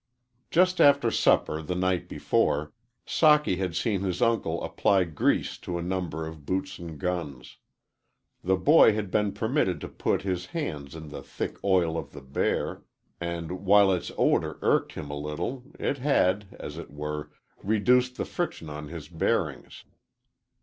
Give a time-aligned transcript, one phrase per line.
[0.49, 2.73] Just after supper the night before,
[3.05, 7.57] Socky had seen his uncle apply grease to a number of boots and guns.
[8.43, 12.21] The boy had been permitted to put his hands in the thick oil of the
[12.21, 12.81] bear,
[13.19, 17.29] and, while its odor irked him a little, it had, as it were,
[17.61, 19.83] reduced the friction on his bearings.